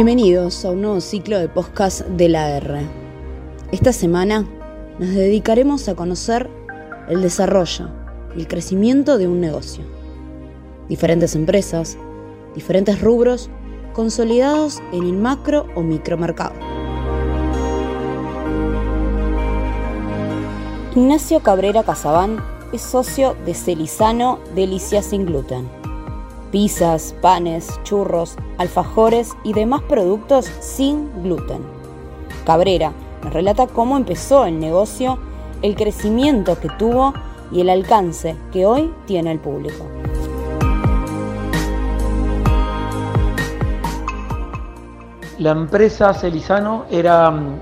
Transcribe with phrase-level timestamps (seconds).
[0.00, 2.86] Bienvenidos a un nuevo ciclo de podcast de la R.
[3.72, 4.48] Esta semana
[5.00, 6.48] nos dedicaremos a conocer
[7.08, 7.88] el desarrollo
[8.36, 9.82] y el crecimiento de un negocio.
[10.88, 11.98] Diferentes empresas,
[12.54, 13.50] diferentes rubros
[13.92, 16.54] consolidados en el macro o micromercado.
[20.94, 22.36] Ignacio Cabrera Casabán
[22.72, 25.77] es socio de Celizano Delicias sin Gluten.
[26.50, 31.62] Pizzas, panes, churros, alfajores y demás productos sin gluten.
[32.46, 35.18] Cabrera nos relata cómo empezó el negocio,
[35.60, 37.12] el crecimiento que tuvo
[37.52, 39.84] y el alcance que hoy tiene el público.
[45.38, 47.60] La empresa Celizano era mm,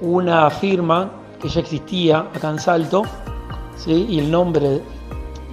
[0.00, 1.10] una firma
[1.40, 3.02] que ya existía acá en Salto,
[3.76, 4.06] ¿sí?
[4.08, 4.80] y el nombre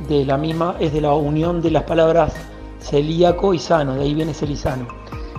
[0.08, 2.34] de la misma es de la unión de las palabras
[2.80, 4.88] celíaco y sano, de ahí viene Celizano.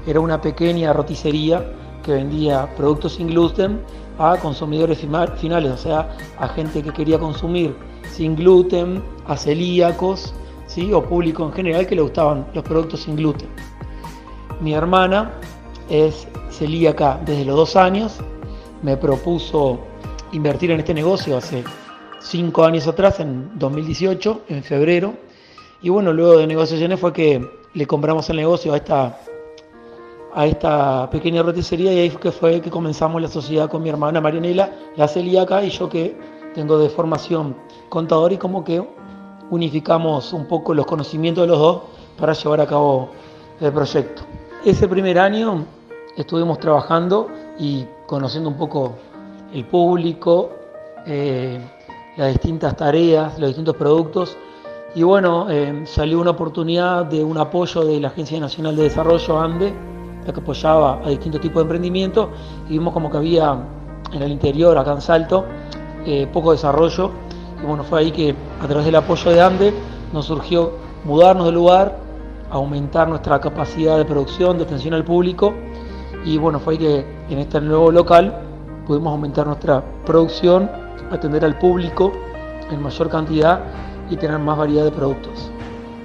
[0.06, 1.65] Era una pequeña roticería
[2.03, 3.81] que vendía productos sin gluten
[4.19, 7.75] a consumidores finales, o sea, a gente que quería consumir
[8.11, 10.34] sin gluten, a celíacos,
[10.67, 10.93] ¿sí?
[10.93, 13.49] o público en general que le gustaban los productos sin gluten.
[14.61, 15.33] Mi hermana
[15.89, 18.19] es celíaca desde los dos años,
[18.83, 19.81] me propuso
[20.33, 21.65] invertir en este negocio hace
[22.25, 25.14] cinco años atrás, en 2018, en febrero,
[25.83, 29.19] y bueno, luego de negociaciones fue que le compramos el negocio a esta,
[30.33, 33.91] a esta pequeña roticería y ahí fue que fue que comenzamos la sociedad con mi
[33.91, 36.16] hermana Marianela, la celíaca, y yo que
[36.55, 37.56] tengo de formación
[37.91, 38.83] contador y como que
[39.50, 41.83] unificamos un poco los conocimientos de los dos
[42.19, 43.11] para llevar a cabo
[43.61, 44.22] el proyecto.
[44.64, 45.66] Ese primer año
[46.16, 47.28] estuvimos trabajando
[47.59, 48.94] y conociendo un poco
[49.53, 50.50] el público,
[51.06, 51.61] eh,
[52.17, 54.37] las distintas tareas, los distintos productos.
[54.95, 59.41] Y bueno, eh, salió una oportunidad de un apoyo de la Agencia Nacional de Desarrollo,
[59.41, 59.75] ANDE,
[60.25, 62.28] la que apoyaba a distintos tipos de emprendimientos,
[62.69, 63.59] y vimos como que había
[64.12, 65.44] en el interior, acá en Salto,
[66.06, 67.11] eh, poco desarrollo.
[67.61, 69.75] Y bueno, fue ahí que a través del apoyo de ANDE
[70.12, 70.72] nos surgió
[71.05, 71.99] mudarnos de lugar,
[72.50, 75.53] aumentar nuestra capacidad de producción, de atención al público.
[76.25, 78.53] Y bueno, fue ahí que en este nuevo local
[78.87, 80.71] pudimos aumentar nuestra producción,
[81.11, 82.12] atender al público
[82.71, 83.61] en mayor cantidad
[84.11, 85.50] y tener más variedad de productos.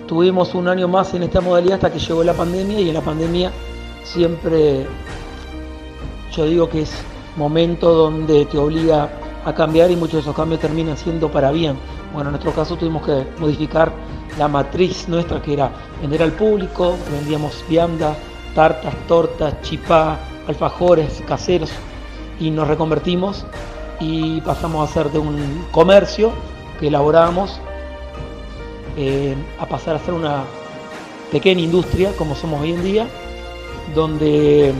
[0.08, 3.02] Tuvimos un año más en esta modalidad hasta que llegó la pandemia y en la
[3.02, 3.52] pandemia
[4.04, 4.88] siempre
[6.36, 6.92] yo digo que es
[7.36, 9.10] momento donde te obliga
[9.46, 11.78] a cambiar y muchos de esos cambios terminan siendo para bien.
[12.14, 13.92] Bueno, en nuestro caso tuvimos que modificar
[14.38, 18.16] la matriz nuestra que era vender al público, vendíamos vianda,
[18.56, 21.72] tartas, tortas, chipá, alfajores caseros
[22.40, 23.46] y nos reconvertimos
[24.00, 26.32] y pasamos a ser de un comercio
[26.80, 27.60] que elaboramos
[28.98, 30.44] eh, a pasar a ser una
[31.32, 33.08] pequeña industria como somos hoy en día,
[33.94, 34.74] donde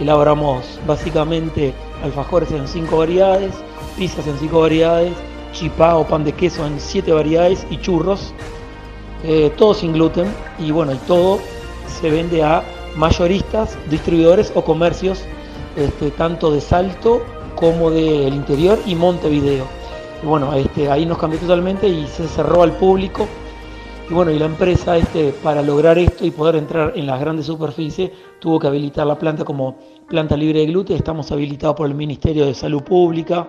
[0.00, 3.54] elaboramos básicamente alfajores en cinco variedades,
[3.96, 5.12] pizzas en cinco variedades,
[5.52, 8.32] chipá o pan de queso en siete variedades y churros,
[9.22, 10.26] eh, todo sin gluten.
[10.58, 11.38] Y bueno, y todo
[11.86, 12.62] se vende a
[12.96, 15.24] mayoristas, distribuidores o comercios,
[15.76, 17.22] este, tanto de Salto
[17.56, 19.66] como del interior y Montevideo.
[20.22, 23.26] Bueno, este, ahí nos cambió totalmente y se cerró al público.
[24.08, 27.46] Y bueno, y la empresa este, para lograr esto y poder entrar en las grandes
[27.46, 29.76] superficies tuvo que habilitar la planta como
[30.08, 30.96] planta libre de gluten.
[30.96, 33.48] Estamos habilitados por el Ministerio de Salud Pública,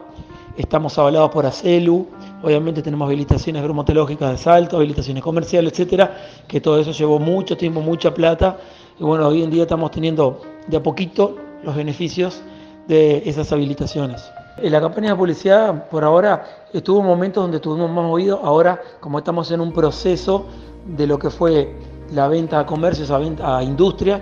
[0.58, 2.08] estamos avalados por ACELU,
[2.42, 6.16] obviamente tenemos habilitaciones bromatológicas de salto, habilitaciones comerciales, etcétera,
[6.48, 8.58] que todo eso llevó mucho tiempo, mucha plata.
[8.98, 12.42] Y bueno, hoy en día estamos teniendo de a poquito los beneficios
[12.88, 14.24] de esas habilitaciones.
[14.58, 18.40] En la campaña de publicidad, por ahora, estuvo un momento donde estuvimos más movidos.
[18.42, 20.46] Ahora, como estamos en un proceso
[20.86, 21.76] de lo que fue
[22.14, 24.22] la venta a comercios, a, venta a industria,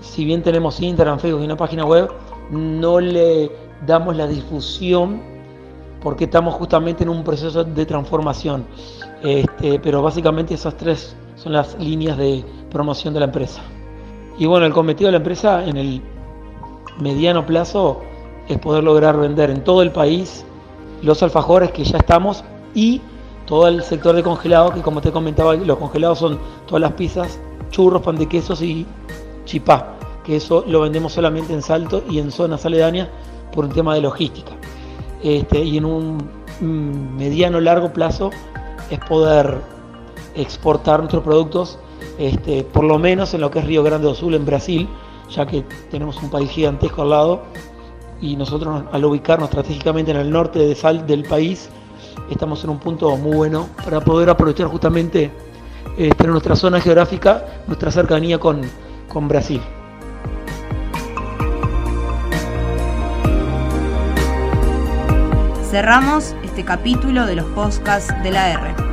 [0.00, 2.10] si bien tenemos Instagram, Facebook y una página web,
[2.50, 3.52] no le
[3.86, 5.20] damos la difusión
[6.02, 8.64] porque estamos justamente en un proceso de transformación.
[9.22, 13.62] Este, pero básicamente esas tres son las líneas de promoción de la empresa.
[14.38, 16.02] Y bueno, el cometido de la empresa en el
[17.00, 18.00] mediano plazo
[18.48, 20.44] es poder lograr vender en todo el país
[21.02, 23.00] los alfajores que ya estamos y
[23.46, 27.40] todo el sector de congelados, que como te comentaba, los congelados son todas las pizzas,
[27.70, 28.86] churros, pan de quesos y
[29.44, 33.08] chipá, que eso lo vendemos solamente en Salto y en zonas aledañas
[33.52, 34.52] por un tema de logística.
[35.22, 36.28] Este, y en un
[37.16, 38.30] mediano largo plazo
[38.90, 39.58] es poder
[40.34, 41.78] exportar nuestros productos,
[42.18, 44.88] este, por lo menos en lo que es Río Grande do Sul, en Brasil,
[45.30, 47.42] ya que tenemos un país gigantesco al lado
[48.20, 51.68] y nosotros al ubicarnos estratégicamente en el norte de sal del país,
[52.30, 55.30] estamos en un punto muy bueno para poder aprovechar justamente
[55.96, 58.62] eh, nuestra zona geográfica, nuestra cercanía con,
[59.08, 59.60] con Brasil.
[65.70, 68.87] Cerramos este capítulo de los podcasts de la R.